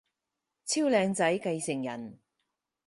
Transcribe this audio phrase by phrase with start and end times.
[0.65, 2.17] 超靚仔繼承人